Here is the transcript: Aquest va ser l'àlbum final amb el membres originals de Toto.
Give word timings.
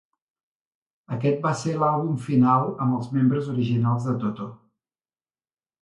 Aquest 1.17 1.37
va 1.43 1.51
ser 1.59 1.75
l'àlbum 1.83 2.17
final 2.29 2.73
amb 2.87 2.99
el 3.01 3.07
membres 3.21 3.53
originals 3.55 4.11
de 4.13 4.19
Toto. 4.25 4.53